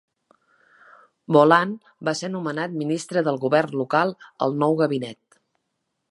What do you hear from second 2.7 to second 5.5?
Ministre del Gobern Local al nou gabinet.